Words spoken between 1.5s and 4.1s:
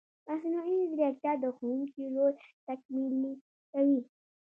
ښوونکي رول تکمیلي کوي.